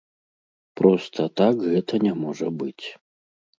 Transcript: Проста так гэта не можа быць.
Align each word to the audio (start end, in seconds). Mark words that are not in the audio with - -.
Проста 0.81 1.27
так 1.43 1.55
гэта 1.69 1.93
не 2.07 2.17
можа 2.25 2.47
быць. 2.65 2.85